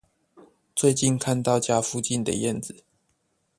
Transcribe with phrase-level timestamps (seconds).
[0.75, 2.75] 最近看到家附近的燕子